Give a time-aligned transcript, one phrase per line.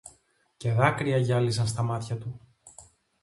[0.57, 2.39] Και δάκρυα γυάλιζαν στα μάτια του